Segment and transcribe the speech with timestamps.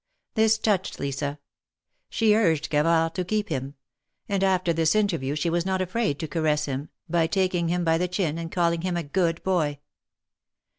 [0.33, 1.37] This touched Lisa.
[2.09, 3.75] She urged Gavard to keep him;
[4.27, 7.99] and after this interview she was not afraid to caress him, by taking him by
[7.99, 9.77] the chin and calling him a good boy.